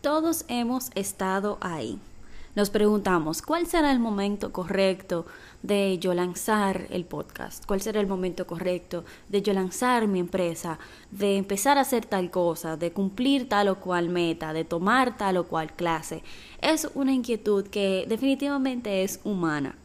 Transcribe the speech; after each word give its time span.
Todos 0.00 0.46
hemos 0.48 0.90
estado 0.94 1.58
ahí. 1.60 1.98
Nos 2.54 2.70
preguntamos, 2.70 3.42
¿cuál 3.42 3.66
será 3.66 3.92
el 3.92 3.98
momento 3.98 4.50
correcto 4.50 5.26
de 5.62 5.98
yo 5.98 6.14
lanzar 6.14 6.86
el 6.88 7.04
podcast? 7.04 7.66
¿Cuál 7.66 7.82
será 7.82 8.00
el 8.00 8.06
momento 8.06 8.46
correcto 8.46 9.04
de 9.28 9.42
yo 9.42 9.52
lanzar 9.52 10.08
mi 10.08 10.18
empresa? 10.18 10.78
De 11.10 11.36
empezar 11.36 11.76
a 11.76 11.82
hacer 11.82 12.06
tal 12.06 12.30
cosa, 12.30 12.78
de 12.78 12.92
cumplir 12.92 13.46
tal 13.46 13.68
o 13.68 13.78
cual 13.78 14.08
meta, 14.08 14.54
de 14.54 14.64
tomar 14.64 15.18
tal 15.18 15.36
o 15.36 15.46
cual 15.46 15.76
clase. 15.76 16.22
Es 16.62 16.88
una 16.94 17.12
inquietud 17.12 17.66
que 17.66 18.06
definitivamente 18.08 19.02
es 19.02 19.20
humana. 19.22 19.76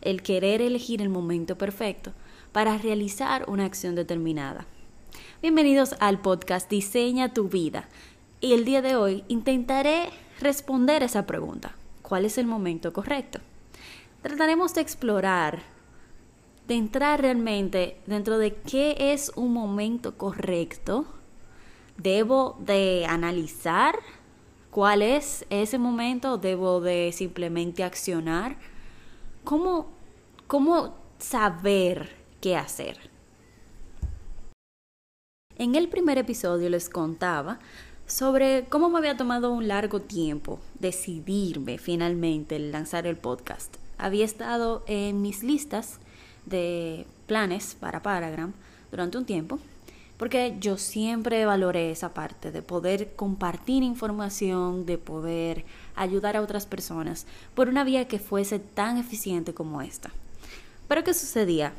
El 0.00 0.22
querer 0.22 0.62
elegir 0.62 1.02
el 1.02 1.10
momento 1.10 1.58
perfecto 1.58 2.14
para 2.52 2.78
realizar 2.78 3.44
una 3.50 3.66
acción 3.66 3.94
determinada. 3.94 4.64
Bienvenidos 5.42 5.94
al 6.00 6.20
podcast 6.22 6.70
Diseña 6.70 7.34
tu 7.34 7.48
vida 7.48 7.86
y 8.40 8.52
el 8.52 8.64
día 8.64 8.82
de 8.82 8.96
hoy 8.96 9.24
intentaré 9.28 10.10
responder 10.40 11.02
esa 11.02 11.26
pregunta. 11.26 11.74
¿Cuál 12.02 12.24
es 12.24 12.38
el 12.38 12.46
momento 12.46 12.92
correcto? 12.92 13.40
Trataremos 14.22 14.74
de 14.74 14.80
explorar, 14.80 15.60
de 16.66 16.74
entrar 16.74 17.20
realmente 17.20 18.00
dentro 18.06 18.38
de 18.38 18.54
qué 18.54 18.96
es 19.12 19.32
un 19.34 19.52
momento 19.52 20.16
correcto. 20.16 21.06
Debo 21.96 22.56
de 22.60 23.06
analizar 23.08 23.98
cuál 24.70 25.02
es 25.02 25.44
ese 25.50 25.78
momento, 25.78 26.38
debo 26.38 26.80
de 26.80 27.10
simplemente 27.12 27.82
accionar. 27.82 28.56
¿Cómo, 29.44 29.88
cómo 30.46 30.94
saber 31.18 32.16
qué 32.40 32.56
hacer? 32.56 33.10
En 35.56 35.74
el 35.74 35.88
primer 35.88 36.18
episodio 36.18 36.70
les 36.70 36.88
contaba 36.88 37.58
sobre 38.08 38.64
cómo 38.70 38.88
me 38.88 38.98
había 38.98 39.18
tomado 39.18 39.52
un 39.52 39.68
largo 39.68 40.00
tiempo 40.00 40.58
decidirme 40.80 41.76
finalmente 41.76 42.58
lanzar 42.58 43.06
el 43.06 43.18
podcast. 43.18 43.76
Había 43.98 44.24
estado 44.24 44.82
en 44.86 45.20
mis 45.20 45.42
listas 45.42 45.98
de 46.46 47.06
planes 47.26 47.76
para 47.78 48.02
Paragram 48.02 48.54
durante 48.90 49.18
un 49.18 49.26
tiempo, 49.26 49.58
porque 50.16 50.56
yo 50.58 50.78
siempre 50.78 51.44
valoré 51.44 51.90
esa 51.90 52.14
parte 52.14 52.50
de 52.50 52.62
poder 52.62 53.14
compartir 53.14 53.82
información, 53.82 54.86
de 54.86 54.96
poder 54.96 55.66
ayudar 55.94 56.34
a 56.36 56.42
otras 56.42 56.64
personas 56.64 57.26
por 57.54 57.68
una 57.68 57.84
vía 57.84 58.08
que 58.08 58.18
fuese 58.18 58.58
tan 58.58 58.96
eficiente 58.96 59.52
como 59.52 59.82
esta. 59.82 60.10
Pero 60.88 61.04
¿qué 61.04 61.12
sucedía? 61.12 61.74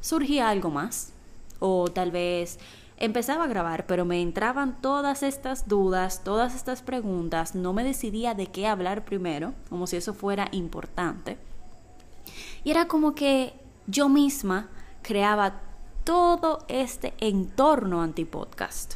Surgía 0.00 0.48
algo 0.48 0.70
más, 0.70 1.12
o 1.60 1.88
tal 1.88 2.10
vez 2.10 2.58
Empezaba 3.00 3.44
a 3.44 3.48
grabar, 3.48 3.86
pero 3.86 4.04
me 4.04 4.20
entraban 4.20 4.82
todas 4.82 5.22
estas 5.22 5.68
dudas, 5.68 6.24
todas 6.24 6.56
estas 6.56 6.82
preguntas, 6.82 7.54
no 7.54 7.72
me 7.72 7.84
decidía 7.84 8.34
de 8.34 8.48
qué 8.48 8.66
hablar 8.66 9.04
primero, 9.04 9.54
como 9.68 9.86
si 9.86 9.96
eso 9.96 10.14
fuera 10.14 10.48
importante. 10.50 11.38
Y 12.64 12.72
era 12.72 12.88
como 12.88 13.14
que 13.14 13.54
yo 13.86 14.08
misma 14.08 14.68
creaba 15.02 15.60
todo 16.02 16.64
este 16.66 17.14
entorno 17.18 18.02
antipodcast. 18.02 18.94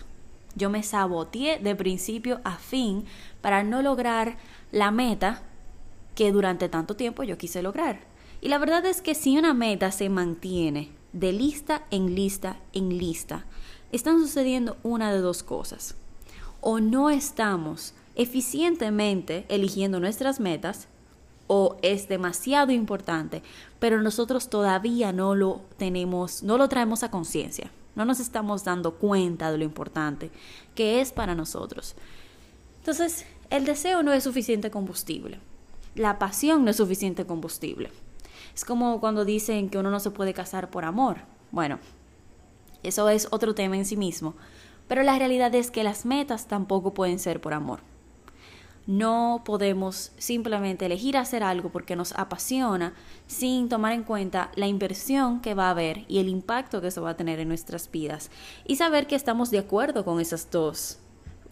Yo 0.56 0.68
me 0.68 0.82
saboteé 0.82 1.60
de 1.60 1.76
principio 1.76 2.40
a 2.42 2.56
fin 2.56 3.04
para 3.40 3.62
no 3.62 3.82
lograr 3.82 4.36
la 4.72 4.90
meta 4.90 5.42
que 6.16 6.32
durante 6.32 6.68
tanto 6.68 6.96
tiempo 6.96 7.22
yo 7.22 7.38
quise 7.38 7.62
lograr. 7.62 8.00
Y 8.40 8.48
la 8.48 8.58
verdad 8.58 8.84
es 8.84 9.00
que 9.00 9.14
si 9.14 9.38
una 9.38 9.54
meta 9.54 9.92
se 9.92 10.08
mantiene 10.08 10.90
de 11.12 11.32
lista 11.32 11.84
en 11.90 12.14
lista 12.14 12.58
en 12.72 12.98
lista, 12.98 13.44
están 13.92 14.18
sucediendo 14.20 14.76
una 14.82 15.12
de 15.12 15.20
dos 15.20 15.42
cosas. 15.42 15.94
O 16.60 16.80
no 16.80 17.10
estamos 17.10 17.94
eficientemente 18.14 19.44
eligiendo 19.48 20.00
nuestras 20.00 20.40
metas 20.40 20.88
o 21.46 21.76
es 21.82 22.08
demasiado 22.08 22.72
importante, 22.72 23.42
pero 23.78 24.00
nosotros 24.00 24.48
todavía 24.48 25.12
no 25.12 25.34
lo 25.34 25.60
tenemos, 25.76 26.42
no 26.42 26.56
lo 26.56 26.68
traemos 26.68 27.02
a 27.02 27.10
conciencia. 27.10 27.70
No 27.94 28.06
nos 28.06 28.20
estamos 28.20 28.64
dando 28.64 28.94
cuenta 28.94 29.52
de 29.52 29.58
lo 29.58 29.64
importante 29.64 30.30
que 30.74 31.00
es 31.00 31.12
para 31.12 31.34
nosotros. 31.34 31.94
Entonces, 32.78 33.26
el 33.50 33.66
deseo 33.66 34.02
no 34.02 34.12
es 34.12 34.24
suficiente 34.24 34.70
combustible. 34.70 35.40
La 35.94 36.18
pasión 36.18 36.64
no 36.64 36.70
es 36.70 36.76
suficiente 36.78 37.26
combustible. 37.26 37.90
Es 38.54 38.64
como 38.64 38.98
cuando 38.98 39.26
dicen 39.26 39.68
que 39.68 39.76
uno 39.76 39.90
no 39.90 40.00
se 40.00 40.10
puede 40.10 40.32
casar 40.32 40.70
por 40.70 40.86
amor. 40.86 41.18
Bueno, 41.50 41.78
eso 42.82 43.08
es 43.08 43.28
otro 43.30 43.54
tema 43.54 43.76
en 43.76 43.84
sí 43.84 43.96
mismo. 43.96 44.34
Pero 44.88 45.02
la 45.02 45.18
realidad 45.18 45.54
es 45.54 45.70
que 45.70 45.84
las 45.84 46.04
metas 46.04 46.48
tampoco 46.48 46.94
pueden 46.94 47.18
ser 47.18 47.40
por 47.40 47.54
amor. 47.54 47.80
No 48.86 49.42
podemos 49.44 50.10
simplemente 50.18 50.86
elegir 50.86 51.16
hacer 51.16 51.44
algo 51.44 51.70
porque 51.70 51.94
nos 51.94 52.12
apasiona 52.12 52.94
sin 53.28 53.68
tomar 53.68 53.92
en 53.92 54.02
cuenta 54.02 54.50
la 54.56 54.66
inversión 54.66 55.40
que 55.40 55.54
va 55.54 55.68
a 55.68 55.70
haber 55.70 56.04
y 56.08 56.18
el 56.18 56.28
impacto 56.28 56.80
que 56.80 56.88
eso 56.88 57.02
va 57.02 57.10
a 57.10 57.16
tener 57.16 57.38
en 57.38 57.46
nuestras 57.46 57.88
vidas 57.88 58.30
y 58.66 58.76
saber 58.76 59.06
que 59.06 59.14
estamos 59.14 59.52
de 59.52 59.60
acuerdo 59.60 60.04
con 60.04 60.20
esas 60.20 60.50
dos 60.50 60.98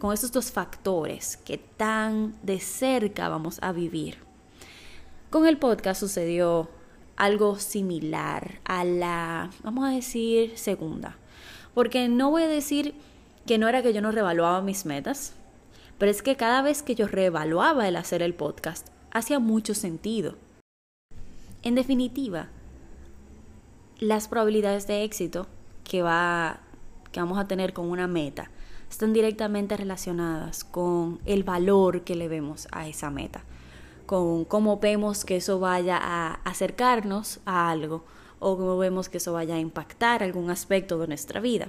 con 0.00 0.12
esos 0.12 0.32
dos 0.32 0.50
factores 0.50 1.36
que 1.36 1.58
tan 1.58 2.34
de 2.42 2.58
cerca 2.58 3.28
vamos 3.28 3.58
a 3.62 3.70
vivir. 3.70 4.18
Con 5.28 5.46
el 5.46 5.58
podcast 5.58 6.00
sucedió 6.00 6.70
algo 7.20 7.58
similar 7.58 8.60
a 8.64 8.82
la, 8.82 9.50
vamos 9.62 9.86
a 9.86 9.92
decir, 9.92 10.56
segunda. 10.56 11.18
Porque 11.74 12.08
no 12.08 12.30
voy 12.30 12.44
a 12.44 12.48
decir 12.48 12.94
que 13.46 13.58
no 13.58 13.68
era 13.68 13.82
que 13.82 13.92
yo 13.92 14.00
no 14.00 14.10
revaluaba 14.10 14.62
mis 14.62 14.86
metas, 14.86 15.34
pero 15.98 16.10
es 16.10 16.22
que 16.22 16.36
cada 16.36 16.62
vez 16.62 16.82
que 16.82 16.94
yo 16.94 17.06
reevaluaba 17.06 17.86
el 17.86 17.96
hacer 17.96 18.22
el 18.22 18.32
podcast, 18.32 18.88
hacía 19.10 19.38
mucho 19.38 19.74
sentido. 19.74 20.36
En 21.62 21.74
definitiva, 21.74 22.48
las 23.98 24.26
probabilidades 24.26 24.86
de 24.86 25.04
éxito 25.04 25.46
que, 25.84 26.00
va, 26.00 26.60
que 27.12 27.20
vamos 27.20 27.38
a 27.38 27.46
tener 27.46 27.74
con 27.74 27.90
una 27.90 28.06
meta 28.06 28.50
están 28.88 29.12
directamente 29.12 29.76
relacionadas 29.76 30.64
con 30.64 31.20
el 31.26 31.44
valor 31.44 32.00
que 32.02 32.16
le 32.16 32.28
vemos 32.28 32.66
a 32.72 32.88
esa 32.88 33.10
meta, 33.10 33.44
con 34.10 34.44
cómo 34.44 34.80
vemos 34.80 35.24
que 35.24 35.36
eso 35.36 35.60
vaya 35.60 35.96
a 35.96 36.40
acercarnos 36.42 37.38
a 37.44 37.70
algo 37.70 38.02
o 38.40 38.56
cómo 38.56 38.76
vemos 38.76 39.08
que 39.08 39.18
eso 39.18 39.32
vaya 39.32 39.54
a 39.54 39.60
impactar 39.60 40.24
algún 40.24 40.50
aspecto 40.50 40.98
de 40.98 41.06
nuestra 41.06 41.38
vida. 41.38 41.68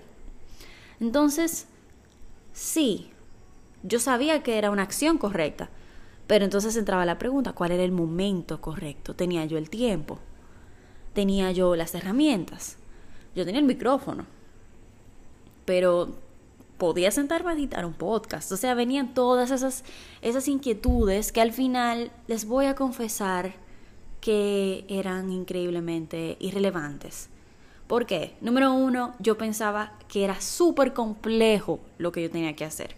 Entonces, 1.00 1.68
sí, 2.52 3.12
yo 3.84 4.00
sabía 4.00 4.42
que 4.42 4.58
era 4.58 4.72
una 4.72 4.82
acción 4.82 5.20
correcta, 5.20 5.70
pero 6.26 6.44
entonces 6.44 6.76
entraba 6.78 7.06
la 7.06 7.20
pregunta, 7.20 7.54
¿cuál 7.54 7.74
era 7.74 7.84
el 7.84 7.92
momento 7.92 8.60
correcto? 8.60 9.14
¿Tenía 9.14 9.46
yo 9.46 9.60
el 9.60 9.70
tiempo? 9.70 10.18
¿Tenía 11.14 11.52
yo 11.52 11.76
las 11.76 11.94
herramientas? 11.94 12.78
Yo 13.36 13.46
tenía 13.46 13.62
el 13.62 13.68
micrófono, 13.68 14.26
pero 15.66 16.16
podía 16.82 17.12
sentarme 17.12 17.52
a 17.52 17.54
editar 17.54 17.86
un 17.86 17.94
podcast. 17.94 18.52
O 18.52 18.58
sea, 18.58 18.74
venían 18.74 19.14
todas 19.14 19.52
esas, 19.52 19.84
esas 20.24 20.48
inquietudes 20.48 21.32
que 21.32 21.40
al 21.40 21.52
final 21.52 22.12
les 22.26 22.46
voy 22.46 22.66
a 22.66 22.74
confesar 22.74 23.54
que 24.20 24.84
eran 24.90 25.32
increíblemente 25.32 26.38
irrelevantes. 26.40 27.30
¿Por 27.86 28.08
qué? 28.08 28.36
Número 28.42 28.74
uno, 28.74 29.14
yo 29.20 29.38
pensaba 29.38 29.94
que 30.08 30.24
era 30.24 30.42
súper 30.42 30.92
complejo 30.94 31.80
lo 32.00 32.12
que 32.12 32.24
yo 32.24 32.32
tenía 32.32 32.56
que 32.56 32.66
hacer. 32.66 32.96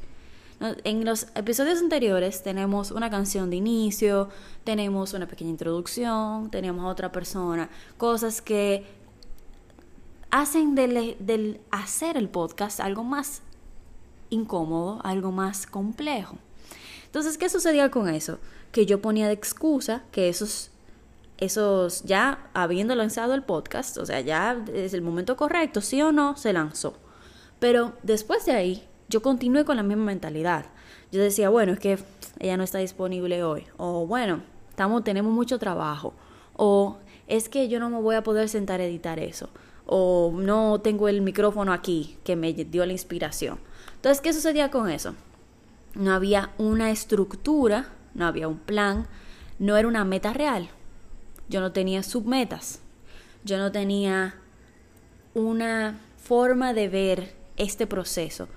En 0.85 1.03
los 1.03 1.27
episodios 1.35 1.79
anteriores 1.79 2.41
tenemos 2.41 2.89
una 2.89 3.09
canción 3.09 3.49
de 3.49 3.57
inicio, 3.57 4.29
tenemos 4.63 5.13
una 5.13 5.27
pequeña 5.27 5.49
introducción, 5.49 6.49
tenemos 6.51 6.85
a 6.85 6.87
otra 6.87 7.11
persona, 7.11 7.69
cosas 7.97 8.41
que 8.41 8.85
hacen 10.31 10.73
del, 10.73 11.17
del 11.19 11.59
hacer 11.69 12.15
el 12.15 12.29
podcast 12.29 12.79
algo 12.79 13.03
más 13.03 13.41
incómodo, 14.33 14.99
algo 15.03 15.31
más 15.31 15.65
complejo. 15.65 16.37
Entonces, 17.05 17.37
¿qué 17.37 17.49
sucedía 17.49 17.91
con 17.91 18.09
eso? 18.09 18.39
Que 18.71 18.85
yo 18.85 19.01
ponía 19.01 19.27
de 19.27 19.33
excusa 19.33 20.03
que 20.11 20.29
esos 20.29 20.71
esos, 21.37 22.03
ya 22.03 22.49
habiendo 22.53 22.95
lanzado 22.95 23.33
el 23.33 23.43
podcast, 23.43 23.97
o 23.97 24.05
sea, 24.05 24.21
ya 24.21 24.63
es 24.73 24.93
el 24.93 25.01
momento 25.01 25.35
correcto, 25.35 25.81
sí 25.81 26.01
o 26.01 26.11
no, 26.11 26.37
se 26.37 26.53
lanzó. 26.53 26.95
Pero 27.59 27.93
después 28.03 28.45
de 28.45 28.53
ahí, 28.53 28.87
yo 29.09 29.21
continué 29.21 29.65
con 29.65 29.77
la 29.77 29.83
misma 29.83 30.05
mentalidad. 30.05 30.65
Yo 31.11 31.21
decía, 31.21 31.49
bueno, 31.49 31.73
es 31.73 31.79
que 31.79 31.99
ella 32.39 32.57
no 32.57 32.63
está 32.63 32.79
disponible 32.79 33.43
hoy. 33.43 33.65
O 33.77 34.07
bueno, 34.07 34.41
estamos, 34.69 35.03
tenemos 35.03 35.33
mucho 35.33 35.59
trabajo. 35.59 36.13
O 36.55 36.97
es 37.27 37.49
que 37.49 37.67
yo 37.67 37.79
no 37.79 37.89
me 37.89 38.01
voy 38.01 38.15
a 38.15 38.23
poder 38.23 38.49
sentar 38.49 38.79
a 38.79 38.85
editar 38.85 39.19
eso. 39.19 39.49
O 39.85 40.33
no 40.35 40.81
tengo 40.81 41.07
el 41.07 41.21
micrófono 41.21 41.73
aquí 41.73 42.17
que 42.23 42.35
me 42.35 42.53
dio 42.53 42.85
la 42.85 42.93
inspiración. 42.93 43.59
Entonces, 44.03 44.21
¿qué 44.21 44.33
sucedía 44.33 44.69
con 44.69 44.89
eso? 44.89 45.15
No 45.95 46.13
había 46.13 46.51
una 46.57 46.91
estructura, 46.91 47.87
no 48.13 48.25
había 48.27 48.47
un 48.47 48.59
plan, 48.59 49.07
no 49.59 49.77
era 49.77 49.87
una 49.87 50.03
meta 50.03 50.33
real 50.33 50.69
yo 51.49 51.61
no 51.61 51.71
tenía 51.71 52.03
submetas, 52.03 52.79
yo 53.43 53.57
no 53.57 53.71
tenía 53.71 54.35
una 55.33 55.99
forma 56.17 56.73
de 56.73 56.87
ver 56.87 57.35
este 57.57 57.87
proceso 57.87 58.47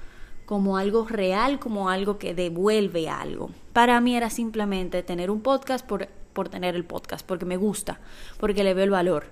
como 0.47 0.77
algo 0.77 1.07
real, 1.07 1.59
como 1.59 1.91
algo 1.91 2.19
que 2.19 2.35
devuelve 2.35 3.09
algo. 3.09 3.51
Para 3.73 4.01
mí 4.01 4.17
era 4.17 4.31
simplemente 4.31 5.03
tener 5.03 5.31
un 5.31 5.41
podcast 5.41 5.85
por, 5.85 6.07
por 6.33 6.49
tener 6.49 6.77
el 6.77 6.85
podcast, 6.85 7.27
porque 7.27 7.45
me 7.45 7.57
gusta, 7.57 8.01
porque 8.39 8.63
le 8.63 8.73
veo 8.73 8.85
el 8.85 8.91
valor, 8.91 9.27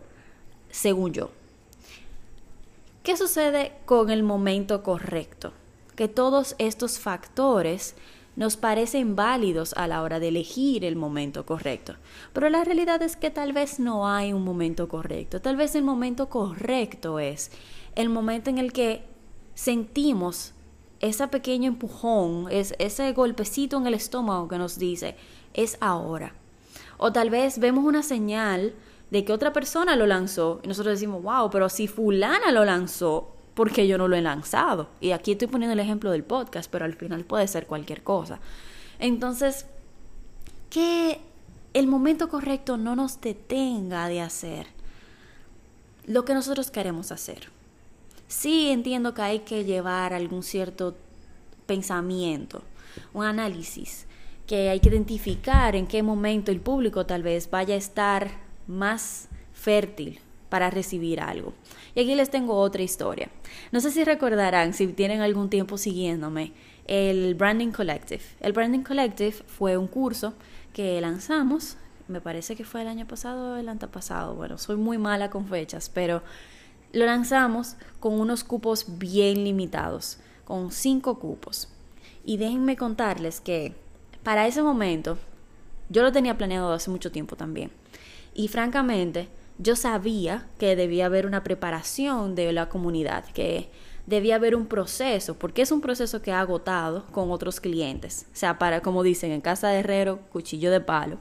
según 0.71 1.13
yo. 1.13 1.31
¿Qué 3.05 3.17
sucede 3.17 3.73
con 3.85 4.11
el 4.11 4.23
momento 4.23 4.83
correcto? 4.83 5.53
Que 5.97 6.09
todos 6.09 6.55
estos 6.59 6.99
factores 6.99 7.95
nos 8.37 8.57
parecen 8.57 9.15
válidos 9.15 9.75
a 9.75 9.87
la 9.87 10.03
hora 10.03 10.19
de 10.19 10.29
elegir 10.29 10.85
el 10.85 10.97
momento 10.97 11.47
correcto. 11.47 11.95
Pero 12.33 12.49
la 12.49 12.65
realidad 12.65 13.01
es 13.03 13.17
que 13.17 13.31
tal 13.31 13.53
vez 13.53 13.79
no 13.79 14.09
hay 14.09 14.33
un 14.33 14.43
momento 14.43 14.89
correcto. 14.89 15.41
Tal 15.41 15.57
vez 15.57 15.75
el 15.75 15.85
momento 15.85 16.29
correcto 16.29 17.19
es 17.19 17.51
el 17.95 18.09
momento 18.09 18.51
en 18.51 18.59
el 18.59 18.73
que 18.73 19.05
sentimos 19.55 20.53
ese 21.01 21.29
pequeño 21.29 21.69
empujón, 21.69 22.47
es, 22.51 22.75
ese 22.79 23.13
golpecito 23.13 23.77
en 23.77 23.87
el 23.87 23.95
estómago 23.95 24.49
que 24.49 24.59
nos 24.59 24.79
dice, 24.79 25.17
es 25.53 25.77
ahora. 25.81 26.35
O 26.97 27.13
tal 27.13 27.31
vez 27.31 27.59
vemos 27.59 27.85
una 27.85 28.03
señal 28.03 28.75
de 29.11 29.25
que 29.25 29.33
otra 29.33 29.53
persona 29.53 29.97
lo 29.97 30.07
lanzó 30.07 30.61
y 30.63 30.69
nosotros 30.69 30.95
decimos, 30.95 31.23
wow, 31.23 31.51
pero 31.51 31.69
si 31.69 31.87
fulana 31.87 32.51
lo 32.53 32.65
lanzó, 32.65 33.34
porque 33.55 33.87
yo 33.87 33.99
no 33.99 34.09
lo 34.09 34.17
he 34.17 34.23
lanzado. 34.23 34.89
Y 35.01 35.13
aquí 35.13 35.33
estoy 35.33 35.49
poniendo 35.49 35.73
el 35.73 35.81
ejemplo 35.81 36.11
del 36.11 36.25
podcast, 36.25 36.71
pero 36.71 36.85
al 36.85 36.95
final 36.95 37.25
puede 37.25 37.47
ser 37.49 37.67
cualquier 37.67 38.03
cosa. 38.03 38.41
Entonces, 38.99 39.67
que 40.71 41.21
el 41.73 41.87
momento 41.87 42.29
correcto 42.29 42.77
no 42.77 42.97
nos 42.97 43.21
detenga 43.21 44.09
de 44.09 44.21
hacer 44.21 44.67
lo 46.07 46.25
que 46.25 46.35
nosotros 46.35 46.71
queremos 46.71 47.13
hacer. 47.13 47.49
Sí 48.29 48.71
entiendo 48.71 49.15
que 49.15 49.23
hay 49.23 49.39
que 49.41 49.65
llevar 49.65 50.13
algún 50.13 50.43
cierto 50.43 50.97
pensamiento, 51.67 52.63
un 53.13 53.25
análisis, 53.25 54.07
que 54.47 54.69
hay 54.69 54.81
que 54.81 54.89
identificar 54.89 55.75
en 55.77 55.87
qué 55.87 56.03
momento 56.03 56.51
el 56.51 56.61
público 56.61 57.07
tal 57.07 57.23
vez 57.23 57.51
vaya 57.51 57.75
a 57.75 57.79
estar 57.79 58.31
más 58.67 59.29
fértil 59.53 60.21
para 60.55 60.71
recibir 60.71 61.19
algo. 61.19 61.53
Y 61.97 62.01
aquí 62.01 62.15
les 62.15 62.31
tengo 62.31 62.55
otra 62.55 62.81
historia. 62.81 63.29
No 63.73 63.81
sé 63.81 63.91
si 63.91 64.05
recordarán, 64.05 64.73
si 64.73 64.87
tienen 64.87 65.21
algún 65.21 65.51
tiempo 65.51 65.77
siguiéndome, 65.79 66.53
el 66.87 67.35
Branding 67.35 67.73
Collective. 67.73 68.23
El 68.39 68.53
Branding 68.53 68.85
Collective 68.85 69.33
fue 69.33 69.77
un 69.77 69.89
curso 69.89 70.35
que 70.73 71.01
lanzamos, 71.01 71.77
me 72.07 72.21
parece 72.21 72.55
que 72.55 72.63
fue 72.63 72.83
el 72.83 72.87
año 72.87 73.05
pasado 73.05 73.55
o 73.55 73.57
el 73.57 73.69
antepasado, 73.69 74.37
bueno, 74.37 74.57
soy 74.57 74.77
muy 74.77 74.97
mala 74.97 75.29
con 75.29 75.49
fechas, 75.49 75.89
pero 75.89 76.23
lo 76.93 77.05
lanzamos 77.05 77.75
con 77.99 78.21
unos 78.21 78.45
cupos 78.45 78.99
bien 78.99 79.43
limitados, 79.43 80.19
con 80.45 80.71
cinco 80.71 81.19
cupos. 81.19 81.69
Y 82.25 82.37
déjenme 82.37 82.77
contarles 82.77 83.41
que 83.41 83.75
para 84.23 84.47
ese 84.47 84.63
momento, 84.63 85.19
yo 85.89 86.05
lo 86.05 86.13
tenía 86.13 86.39
planeado 86.39 86.73
hace 86.73 86.93
mucho 86.93 87.11
tiempo 87.11 87.35
también. 87.35 87.73
Y 88.35 88.47
francamente, 88.47 89.27
yo 89.59 89.77
sabía 89.77 90.47
que 90.59 90.77
debía 90.77 91.07
haber 91.07 91.27
una 91.27 91.45
preparación 91.45 92.35
de 92.35 92.53
la 92.53 92.69
comunidad, 92.69 93.25
que 93.27 93.69
debía 94.07 94.37
haber 94.37 94.55
un 94.55 94.67
proceso, 94.67 95.35
porque 95.39 95.63
es 95.63 95.71
un 95.71 95.81
proceso 95.81 96.21
que 96.21 96.33
ha 96.33 96.41
agotado 96.41 97.07
con 97.13 97.31
otros 97.31 97.61
clientes. 97.61 98.27
O 98.33 98.37
sea, 98.37 98.59
para, 98.59 98.81
como 98.81 99.03
dicen, 99.03 99.33
en 99.33 99.41
casa 99.41 99.69
de 99.69 99.81
herrero, 99.81 100.21
cuchillo 100.33 100.71
de 100.71 100.81
palo. 100.81 101.19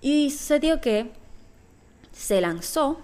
Y 0.00 0.30
sucedió 0.30 0.80
que 0.80 1.10
se 2.12 2.40
lanzó, 2.40 3.00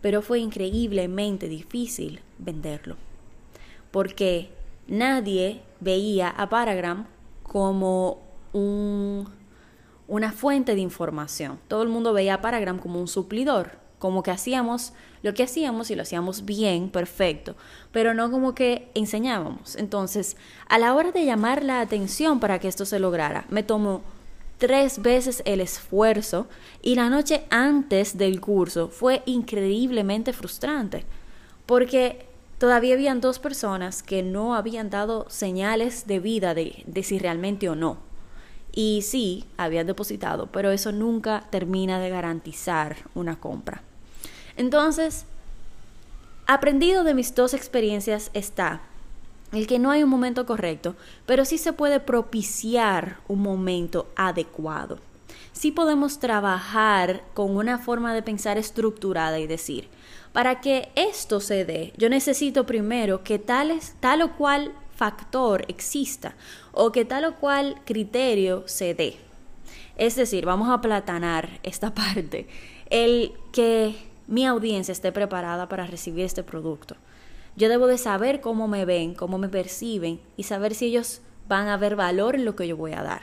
pero 0.00 0.22
fue 0.22 0.38
increíblemente 0.38 1.48
difícil 1.48 2.20
venderlo, 2.38 2.96
porque 3.90 4.50
nadie 4.86 5.62
veía 5.80 6.28
a 6.28 6.48
Paragram 6.48 7.06
como 7.42 8.22
un 8.52 9.28
una 10.08 10.32
fuente 10.32 10.74
de 10.74 10.80
información. 10.80 11.58
Todo 11.68 11.82
el 11.82 11.88
mundo 11.88 12.12
veía 12.12 12.34
a 12.34 12.40
Paragram 12.40 12.78
como 12.78 13.00
un 13.00 13.08
suplidor, 13.08 13.78
como 13.98 14.22
que 14.22 14.30
hacíamos 14.30 14.92
lo 15.22 15.32
que 15.32 15.42
hacíamos 15.42 15.90
y 15.90 15.94
lo 15.94 16.02
hacíamos 16.02 16.44
bien, 16.44 16.90
perfecto, 16.90 17.56
pero 17.90 18.12
no 18.12 18.30
como 18.30 18.54
que 18.54 18.90
enseñábamos. 18.94 19.76
Entonces, 19.76 20.36
a 20.68 20.78
la 20.78 20.94
hora 20.94 21.12
de 21.12 21.24
llamar 21.24 21.64
la 21.64 21.80
atención 21.80 22.40
para 22.40 22.58
que 22.58 22.68
esto 22.68 22.84
se 22.84 22.98
lograra, 22.98 23.46
me 23.48 23.62
tomó 23.62 24.02
tres 24.58 25.00
veces 25.00 25.42
el 25.46 25.62
esfuerzo 25.62 26.46
y 26.82 26.94
la 26.94 27.08
noche 27.08 27.44
antes 27.48 28.18
del 28.18 28.40
curso 28.42 28.88
fue 28.88 29.22
increíblemente 29.24 30.34
frustrante, 30.34 31.06
porque 31.64 32.26
todavía 32.58 32.94
habían 32.94 33.22
dos 33.22 33.38
personas 33.38 34.02
que 34.02 34.22
no 34.22 34.54
habían 34.54 34.90
dado 34.90 35.24
señales 35.30 36.06
de 36.06 36.20
vida 36.20 36.52
de, 36.52 36.82
de 36.86 37.02
si 37.02 37.18
realmente 37.18 37.70
o 37.70 37.74
no 37.74 38.13
y 38.74 39.02
sí, 39.02 39.44
habían 39.56 39.86
depositado, 39.86 40.46
pero 40.46 40.70
eso 40.72 40.90
nunca 40.90 41.44
termina 41.50 42.00
de 42.00 42.10
garantizar 42.10 42.96
una 43.14 43.38
compra. 43.38 43.82
Entonces, 44.56 45.26
aprendido 46.46 47.04
de 47.04 47.14
mis 47.14 47.34
dos 47.34 47.54
experiencias 47.54 48.30
está 48.34 48.80
el 49.52 49.68
que 49.68 49.78
no 49.78 49.92
hay 49.92 50.02
un 50.02 50.10
momento 50.10 50.46
correcto, 50.46 50.96
pero 51.26 51.44
sí 51.44 51.58
se 51.58 51.72
puede 51.72 52.00
propiciar 52.00 53.18
un 53.28 53.40
momento 53.40 54.08
adecuado. 54.16 54.98
Sí 55.52 55.70
podemos 55.70 56.18
trabajar 56.18 57.22
con 57.32 57.56
una 57.56 57.78
forma 57.78 58.12
de 58.12 58.22
pensar 58.22 58.58
estructurada 58.58 59.38
y 59.38 59.46
decir, 59.46 59.88
para 60.32 60.60
que 60.60 60.90
esto 60.96 61.38
se 61.38 61.64
dé, 61.64 61.92
yo 61.96 62.08
necesito 62.08 62.66
primero 62.66 63.22
que 63.22 63.38
tal, 63.38 63.78
tal 64.00 64.22
o 64.22 64.32
cual 64.32 64.72
factor 64.94 65.64
exista 65.68 66.34
o 66.72 66.92
que 66.92 67.04
tal 67.04 67.24
o 67.24 67.36
cual 67.36 67.80
criterio 67.84 68.64
se 68.66 68.94
dé. 68.94 69.16
Es 69.96 70.16
decir, 70.16 70.44
vamos 70.44 70.70
a 70.70 70.80
platanar 70.80 71.60
esta 71.62 71.94
parte, 72.02 72.46
el 72.90 73.32
que 73.52 73.94
mi 74.26 74.46
audiencia 74.46 74.92
esté 74.92 75.12
preparada 75.12 75.68
para 75.68 75.86
recibir 75.86 76.24
este 76.24 76.42
producto. 76.42 76.96
Yo 77.56 77.68
debo 77.68 77.86
de 77.86 77.98
saber 77.98 78.40
cómo 78.40 78.66
me 78.66 78.84
ven, 78.84 79.14
cómo 79.14 79.38
me 79.38 79.48
perciben 79.48 80.20
y 80.36 80.42
saber 80.44 80.74
si 80.74 80.86
ellos 80.86 81.20
van 81.46 81.68
a 81.68 81.76
ver 81.76 81.94
valor 81.94 82.34
en 82.34 82.44
lo 82.44 82.56
que 82.56 82.66
yo 82.66 82.76
voy 82.76 82.92
a 82.92 83.02
dar. 83.02 83.22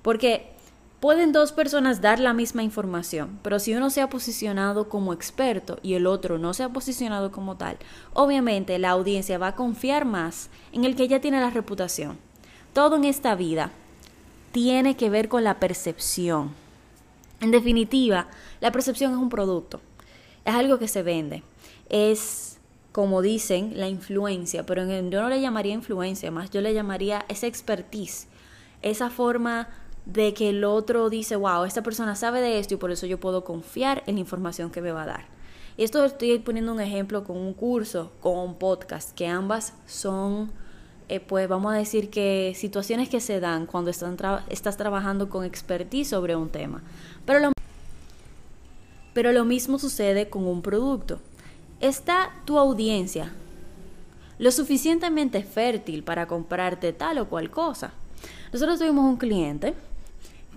Porque 0.00 0.55
Pueden 1.00 1.32
dos 1.32 1.52
personas 1.52 2.00
dar 2.00 2.18
la 2.18 2.32
misma 2.32 2.62
información, 2.62 3.38
pero 3.42 3.58
si 3.58 3.74
uno 3.74 3.90
se 3.90 4.00
ha 4.00 4.08
posicionado 4.08 4.88
como 4.88 5.12
experto 5.12 5.78
y 5.82 5.92
el 5.92 6.06
otro 6.06 6.38
no 6.38 6.54
se 6.54 6.62
ha 6.62 6.70
posicionado 6.70 7.30
como 7.30 7.56
tal, 7.56 7.76
obviamente 8.14 8.78
la 8.78 8.90
audiencia 8.90 9.36
va 9.36 9.48
a 9.48 9.54
confiar 9.54 10.06
más 10.06 10.48
en 10.72 10.84
el 10.84 10.96
que 10.96 11.06
ya 11.06 11.20
tiene 11.20 11.40
la 11.40 11.50
reputación. 11.50 12.16
Todo 12.72 12.96
en 12.96 13.04
esta 13.04 13.34
vida 13.34 13.72
tiene 14.52 14.96
que 14.96 15.10
ver 15.10 15.28
con 15.28 15.44
la 15.44 15.60
percepción. 15.60 16.52
En 17.40 17.50
definitiva, 17.50 18.28
la 18.62 18.72
percepción 18.72 19.12
es 19.12 19.18
un 19.18 19.28
producto, 19.28 19.82
es 20.46 20.54
algo 20.54 20.78
que 20.78 20.88
se 20.88 21.02
vende, 21.02 21.42
es 21.90 22.56
como 22.92 23.20
dicen, 23.20 23.72
la 23.74 23.90
influencia, 23.90 24.64
pero 24.64 24.86
yo 24.86 25.20
no 25.20 25.28
le 25.28 25.42
llamaría 25.42 25.74
influencia, 25.74 26.30
más 26.30 26.50
yo 26.50 26.62
le 26.62 26.72
llamaría 26.72 27.26
esa 27.28 27.46
expertise, 27.46 28.28
esa 28.80 29.10
forma 29.10 29.68
de 30.06 30.32
que 30.34 30.50
el 30.50 30.64
otro 30.64 31.10
dice, 31.10 31.36
wow, 31.36 31.64
esta 31.64 31.82
persona 31.82 32.14
sabe 32.14 32.40
de 32.40 32.58
esto 32.58 32.74
y 32.74 32.76
por 32.76 32.92
eso 32.92 33.06
yo 33.06 33.18
puedo 33.18 33.44
confiar 33.44 34.04
en 34.06 34.14
la 34.14 34.20
información 34.20 34.70
que 34.70 34.80
me 34.80 34.92
va 34.92 35.02
a 35.02 35.06
dar. 35.06 35.24
Esto 35.76 36.04
estoy 36.04 36.38
poniendo 36.38 36.72
un 36.72 36.80
ejemplo 36.80 37.24
con 37.24 37.36
un 37.36 37.52
curso, 37.52 38.12
con 38.20 38.38
un 38.38 38.54
podcast, 38.54 39.14
que 39.14 39.26
ambas 39.26 39.74
son, 39.86 40.50
eh, 41.08 41.20
pues 41.20 41.48
vamos 41.48 41.74
a 41.74 41.76
decir 41.76 42.08
que 42.08 42.54
situaciones 42.56 43.08
que 43.08 43.20
se 43.20 43.40
dan 43.40 43.66
cuando 43.66 43.90
estás 43.90 44.76
trabajando 44.78 45.28
con 45.28 45.44
expertise 45.44 46.08
sobre 46.08 46.34
un 46.34 46.48
tema. 46.48 46.82
Pero 47.26 47.40
lo, 47.40 47.52
pero 49.12 49.32
lo 49.32 49.44
mismo 49.44 49.78
sucede 49.78 50.30
con 50.30 50.46
un 50.46 50.62
producto. 50.62 51.18
¿Está 51.80 52.30
tu 52.46 52.58
audiencia 52.58 53.32
lo 54.38 54.50
suficientemente 54.50 55.42
fértil 55.42 56.04
para 56.04 56.26
comprarte 56.26 56.92
tal 56.92 57.18
o 57.18 57.28
cual 57.28 57.50
cosa? 57.50 57.92
Nosotros 58.52 58.78
tuvimos 58.78 59.04
un 59.04 59.16
cliente 59.16 59.74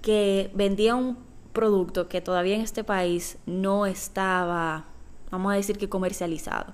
que 0.01 0.51
vendía 0.53 0.95
un 0.95 1.17
producto 1.53 2.07
que 2.07 2.21
todavía 2.21 2.55
en 2.55 2.61
este 2.61 2.83
país 2.83 3.37
no 3.45 3.85
estaba, 3.85 4.85
vamos 5.31 5.51
a 5.51 5.55
decir 5.55 5.77
que 5.77 5.89
comercializado. 5.89 6.73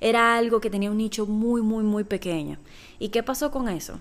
Era 0.00 0.36
algo 0.36 0.60
que 0.60 0.70
tenía 0.70 0.90
un 0.90 0.96
nicho 0.96 1.26
muy, 1.26 1.62
muy, 1.62 1.84
muy 1.84 2.04
pequeño. 2.04 2.58
¿Y 2.98 3.10
qué 3.10 3.22
pasó 3.22 3.50
con 3.50 3.68
eso? 3.68 4.00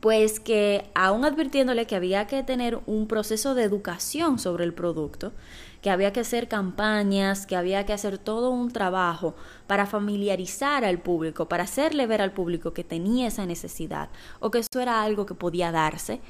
Pues 0.00 0.40
que 0.40 0.90
aún 0.94 1.24
advirtiéndole 1.24 1.86
que 1.86 1.96
había 1.96 2.26
que 2.26 2.42
tener 2.42 2.80
un 2.86 3.06
proceso 3.06 3.54
de 3.54 3.62
educación 3.62 4.38
sobre 4.38 4.64
el 4.64 4.74
producto, 4.74 5.32
que 5.80 5.90
había 5.90 6.12
que 6.12 6.20
hacer 6.20 6.48
campañas, 6.48 7.46
que 7.46 7.56
había 7.56 7.84
que 7.86 7.92
hacer 7.92 8.18
todo 8.18 8.50
un 8.50 8.70
trabajo 8.70 9.34
para 9.66 9.86
familiarizar 9.86 10.84
al 10.84 10.98
público, 10.98 11.46
para 11.48 11.64
hacerle 11.64 12.06
ver 12.06 12.22
al 12.22 12.32
público 12.32 12.72
que 12.72 12.84
tenía 12.84 13.28
esa 13.28 13.46
necesidad 13.46 14.08
o 14.40 14.50
que 14.50 14.60
eso 14.60 14.80
era 14.80 15.02
algo 15.02 15.26
que 15.26 15.34
podía 15.34 15.72
darse, 15.72 16.20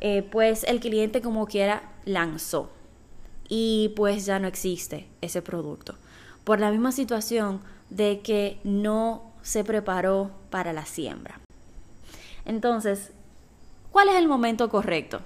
eh, 0.00 0.22
pues 0.22 0.64
el 0.64 0.80
cliente 0.80 1.20
como 1.20 1.46
quiera 1.46 1.92
lanzó 2.04 2.70
y 3.48 3.92
pues 3.96 4.26
ya 4.26 4.38
no 4.38 4.48
existe 4.48 5.06
ese 5.20 5.42
producto. 5.42 5.96
Por 6.44 6.60
la 6.60 6.70
misma 6.70 6.92
situación 6.92 7.60
de 7.90 8.20
que 8.20 8.60
no 8.64 9.32
se 9.42 9.64
preparó 9.64 10.30
para 10.50 10.72
la 10.72 10.86
siembra. 10.86 11.40
Entonces, 12.44 13.12
¿cuál 13.90 14.08
es 14.08 14.16
el 14.16 14.28
momento 14.28 14.70
correcto? 14.70 15.20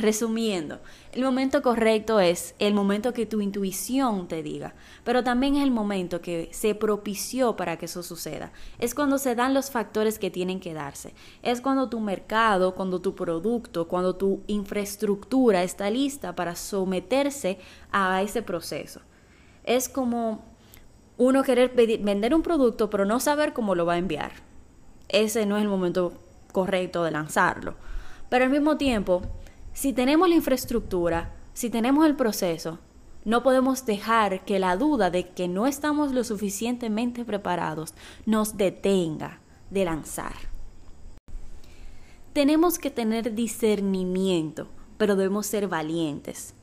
Resumiendo, 0.00 0.80
el 1.12 1.22
momento 1.22 1.60
correcto 1.60 2.20
es 2.20 2.54
el 2.58 2.72
momento 2.72 3.12
que 3.12 3.26
tu 3.26 3.42
intuición 3.42 4.28
te 4.28 4.42
diga, 4.42 4.74
pero 5.04 5.22
también 5.22 5.56
es 5.56 5.62
el 5.62 5.70
momento 5.70 6.22
que 6.22 6.48
se 6.52 6.74
propició 6.74 7.54
para 7.54 7.76
que 7.76 7.84
eso 7.84 8.02
suceda. 8.02 8.50
Es 8.78 8.94
cuando 8.94 9.18
se 9.18 9.34
dan 9.34 9.52
los 9.52 9.70
factores 9.70 10.18
que 10.18 10.30
tienen 10.30 10.58
que 10.58 10.72
darse. 10.72 11.12
Es 11.42 11.60
cuando 11.60 11.90
tu 11.90 12.00
mercado, 12.00 12.74
cuando 12.74 13.02
tu 13.02 13.14
producto, 13.14 13.88
cuando 13.88 14.16
tu 14.16 14.42
infraestructura 14.46 15.62
está 15.64 15.90
lista 15.90 16.34
para 16.34 16.56
someterse 16.56 17.58
a 17.92 18.22
ese 18.22 18.40
proceso. 18.40 19.02
Es 19.64 19.90
como 19.90 20.44
uno 21.18 21.42
querer 21.42 21.72
vender 21.74 22.34
un 22.34 22.42
producto 22.42 22.88
pero 22.88 23.04
no 23.04 23.20
saber 23.20 23.52
cómo 23.52 23.74
lo 23.74 23.84
va 23.84 23.94
a 23.94 23.98
enviar. 23.98 24.32
Ese 25.10 25.44
no 25.44 25.58
es 25.58 25.62
el 25.62 25.68
momento 25.68 26.14
correcto 26.52 27.04
de 27.04 27.10
lanzarlo. 27.10 27.74
Pero 28.30 28.44
al 28.44 28.50
mismo 28.50 28.76
tiempo, 28.78 29.22
si 29.72 29.92
tenemos 29.92 30.28
la 30.28 30.34
infraestructura, 30.34 31.34
si 31.52 31.70
tenemos 31.70 32.06
el 32.06 32.16
proceso, 32.16 32.78
no 33.24 33.42
podemos 33.42 33.84
dejar 33.84 34.44
que 34.44 34.58
la 34.58 34.76
duda 34.76 35.10
de 35.10 35.28
que 35.28 35.46
no 35.46 35.66
estamos 35.66 36.12
lo 36.12 36.24
suficientemente 36.24 37.24
preparados 37.24 37.94
nos 38.24 38.56
detenga 38.56 39.40
de 39.70 39.84
lanzar. 39.84 40.34
Tenemos 42.32 42.78
que 42.78 42.90
tener 42.90 43.34
discernimiento, 43.34 44.68
pero 44.96 45.16
debemos 45.16 45.46
ser 45.46 45.68
valientes. 45.68 46.54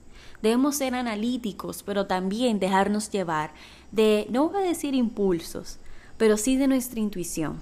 Debemos 0.41 0.75
ser 0.77 0.95
analíticos, 0.95 1.83
pero 1.83 2.07
también 2.07 2.59
dejarnos 2.59 3.09
llevar 3.09 3.53
de, 3.91 4.27
no 4.29 4.49
voy 4.49 4.63
a 4.63 4.67
decir 4.67 4.95
impulsos, 4.95 5.79
pero 6.17 6.37
sí 6.37 6.57
de 6.57 6.67
nuestra 6.67 6.99
intuición. 6.99 7.61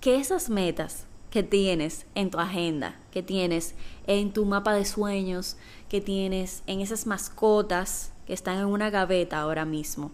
Que 0.00 0.16
esas 0.16 0.48
metas 0.48 1.06
que 1.32 1.42
tienes 1.42 2.04
en 2.14 2.30
tu 2.30 2.38
agenda, 2.38 2.94
que 3.10 3.22
tienes 3.22 3.74
en 4.06 4.34
tu 4.34 4.44
mapa 4.44 4.74
de 4.74 4.84
sueños, 4.84 5.56
que 5.88 6.02
tienes 6.02 6.62
en 6.66 6.82
esas 6.82 7.06
mascotas 7.06 8.12
que 8.26 8.34
están 8.34 8.58
en 8.58 8.66
una 8.66 8.90
gaveta 8.90 9.40
ahora 9.40 9.64
mismo, 9.64 10.10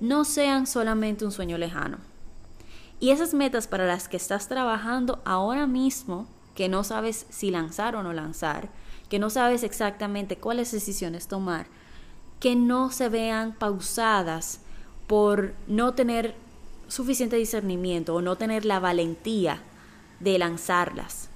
no 0.00 0.26
sean 0.26 0.66
solamente 0.66 1.24
un 1.24 1.32
sueño 1.32 1.56
lejano. 1.56 1.96
Y 3.00 3.08
esas 3.08 3.32
metas 3.32 3.66
para 3.66 3.86
las 3.86 4.06
que 4.06 4.18
estás 4.18 4.46
trabajando 4.46 5.22
ahora 5.24 5.66
mismo, 5.66 6.28
que 6.54 6.68
no 6.68 6.84
sabes 6.84 7.24
si 7.30 7.50
lanzar 7.50 7.96
o 7.96 8.02
no 8.02 8.12
lanzar, 8.12 8.68
que 9.08 9.18
no 9.18 9.30
sabes 9.30 9.62
exactamente 9.62 10.36
cuáles 10.36 10.72
decisiones 10.72 11.26
tomar, 11.26 11.68
que 12.38 12.54
no 12.54 12.90
se 12.90 13.08
vean 13.08 13.54
pausadas 13.54 14.60
por 15.06 15.54
no 15.68 15.94
tener 15.94 16.34
suficiente 16.86 17.36
discernimiento 17.36 18.14
o 18.14 18.20
no 18.20 18.36
tener 18.36 18.66
la 18.66 18.78
valentía 18.78 19.62
de 20.20 20.38
lanzarlas. 20.38 21.28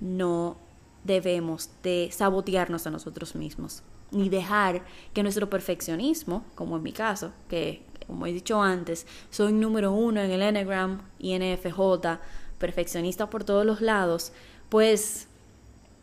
No 0.00 0.56
debemos 1.04 1.70
de 1.82 2.10
sabotearnos 2.12 2.86
a 2.86 2.90
nosotros 2.90 3.34
mismos, 3.34 3.82
ni 4.10 4.28
dejar 4.28 4.84
que 5.12 5.22
nuestro 5.22 5.48
perfeccionismo, 5.48 6.44
como 6.54 6.76
en 6.76 6.82
mi 6.82 6.92
caso, 6.92 7.32
que 7.48 7.82
como 8.08 8.26
he 8.26 8.32
dicho 8.32 8.62
antes, 8.62 9.06
soy 9.30 9.52
número 9.52 9.92
uno 9.92 10.20
en 10.20 10.30
el 10.30 10.40
Enneagram, 10.40 11.02
INFJ, 11.18 12.18
perfeccionista 12.58 13.28
por 13.28 13.44
todos 13.44 13.66
los 13.66 13.82
lados, 13.82 14.32
pues 14.70 15.28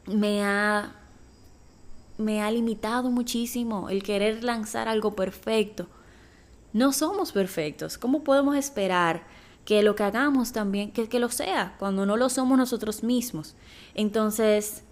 me 0.06 0.44
ha, 0.44 0.94
me 2.20 2.44
ha 2.44 2.52
limitado 2.52 3.10
muchísimo 3.10 3.90
el 3.90 4.04
querer 4.04 4.44
lanzar 4.44 4.88
algo 4.88 5.16
perfecto. 5.16 5.88
No 6.74 6.94
somos 6.94 7.32
perfectos. 7.32 7.98
¿Cómo 7.98 8.24
podemos 8.24 8.56
esperar 8.56 9.24
que 9.66 9.82
lo 9.82 9.96
que 9.96 10.04
hagamos 10.04 10.54
también, 10.54 10.92
que, 10.92 11.10
que 11.10 11.20
lo 11.20 11.30
sea, 11.30 11.76
cuando 11.80 12.06
no 12.06 12.18
lo 12.18 12.30
somos 12.30 12.58
nosotros 12.58 13.04
mismos. 13.04 13.56
Entonces, 13.96 14.84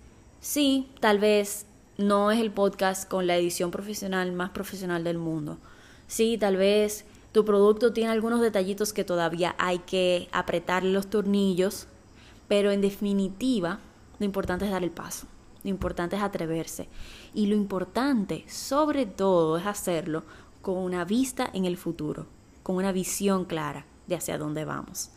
sí, 0.42 0.90
tal 1.00 1.20
vez 1.20 1.68
no 1.98 2.32
es 2.32 2.40
el 2.40 2.52
podcast 2.52 3.08
con 3.08 3.28
la 3.28 3.38
edición 3.38 3.70
profesional 3.70 4.32
más 4.32 4.50
profesional 4.50 5.04
del 5.04 5.20
mundo. 5.20 5.60
Sí, 6.08 6.38
tal 6.40 6.58
vez 6.58 7.06
tu 7.32 7.46
producto 7.46 7.94
tiene 7.94 8.12
algunos 8.12 8.42
detallitos 8.42 8.94
que 8.94 9.04
todavía 9.04 9.56
hay 9.60 9.78
que 9.80 10.28
apretarle 10.32 10.92
los 10.92 11.08
tornillos, 11.08 11.86
pero 12.48 12.72
en 12.72 12.82
definitiva, 12.82 13.80
lo 14.18 14.26
importante 14.26 14.66
es 14.66 14.72
dar 14.72 14.84
el 14.84 14.92
paso. 14.92 15.28
Lo 15.64 15.70
importante 15.70 16.16
es 16.16 16.24
atreverse. 16.24 16.90
Y 17.34 17.46
lo 17.46 17.56
importante, 17.56 18.44
sobre 18.50 19.06
todo, 19.06 19.58
es 19.58 19.66
hacerlo 19.66 20.24
con 20.64 20.78
una 20.78 21.06
vista 21.06 21.50
en 21.54 21.66
el 21.66 21.78
futuro, 21.78 22.26
con 22.64 22.76
una 22.76 22.92
visión 22.92 23.46
clara 23.46 23.86
de 24.08 24.16
hacia 24.16 24.38
dónde 24.38 24.66
vamos. 24.66 25.12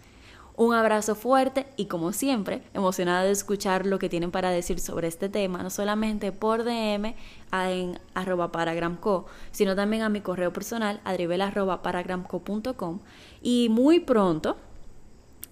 Un 0.58 0.72
abrazo 0.72 1.14
fuerte 1.14 1.66
y 1.76 1.84
como 1.84 2.12
siempre, 2.12 2.62
emocionada 2.72 3.24
de 3.24 3.30
escuchar 3.30 3.84
lo 3.84 3.98
que 3.98 4.08
tienen 4.08 4.30
para 4.30 4.48
decir 4.48 4.80
sobre 4.80 5.06
este 5.06 5.28
tema, 5.28 5.62
no 5.62 5.68
solamente 5.68 6.32
por 6.32 6.64
DM 6.64 7.14
en 7.52 7.98
arroba 8.14 8.52
paragramco, 8.52 9.26
sino 9.50 9.76
también 9.76 10.02
a 10.02 10.08
mi 10.08 10.22
correo 10.22 10.54
personal 10.54 11.02
adribel.paragramco.com 11.04 13.00
y 13.42 13.68
muy 13.68 14.00
pronto 14.00 14.56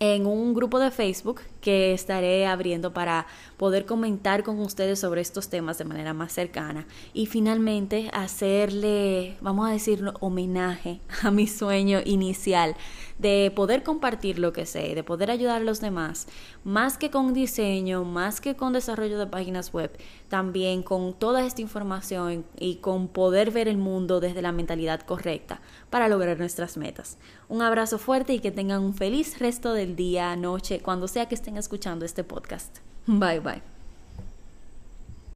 en 0.01 0.27
un 0.27 0.55
grupo 0.55 0.79
de 0.79 0.91
Facebook 0.91 1.43
que 1.65 1.95
estaré 1.95 2.47
abriendo 2.47 2.93
para 2.93 3.27
poder 3.57 3.87
comentar 3.87 4.43
con 4.43 4.61
ustedes 4.61 4.99
sobre 4.99 5.23
estos 5.23 5.49
temas 5.49 5.79
de 5.79 5.87
manera 5.87 6.13
más 6.13 6.31
cercana 6.31 6.87
y 7.15 7.25
finalmente 7.25 8.11
hacerle, 8.13 9.39
vamos 9.41 9.67
a 9.67 9.73
decir, 9.73 10.05
homenaje 10.21 11.01
a 11.23 11.31
mi 11.31 11.47
sueño 11.47 12.01
inicial 12.05 12.77
de 13.19 13.51
poder 13.55 13.83
compartir 13.83 14.39
lo 14.39 14.53
que 14.53 14.67
sé, 14.67 14.95
de 14.95 15.05
poder 15.05 15.31
ayudar 15.31 15.63
a 15.63 15.65
los 15.65 15.81
demás, 15.81 16.27
más 16.65 16.99
que 16.99 17.11
con 17.11 17.33
diseño, 17.33 18.05
más 18.05 18.43
que 18.43 18.57
con 18.57 18.75
desarrollo 18.75 19.19
de 19.19 19.27
páginas 19.27 19.73
web, 19.73 19.91
también 20.29 20.83
con 20.83 21.15
toda 21.15 21.47
esta 21.47 21.63
información 21.63 22.45
y 22.59 22.77
con 22.77 23.09
poder 23.09 23.53
ver 23.53 23.69
el 23.69 23.79
mundo 23.79 24.21
desde 24.21 24.43
la 24.43 24.53
mentalidad 24.53 25.01
correcta 25.01 25.63
para 25.89 26.09
lograr 26.09 26.39
nuestras 26.39 26.77
metas. 26.77 27.17
Un 27.49 27.63
abrazo 27.63 27.99
fuerte 27.99 28.35
y 28.35 28.41
que 28.41 28.51
tengan 28.51 28.83
un 28.83 28.95
feliz 28.95 29.39
resto 29.39 29.73
del 29.73 29.97
día, 29.97 30.35
noche, 30.35 30.81
cuando 30.81 31.09
sea 31.09 31.27
que 31.27 31.37
escuchando 31.57 32.05
este 32.05 32.25
podcast. 32.25 32.79
Bye 33.07 33.41
bye. 33.41 33.74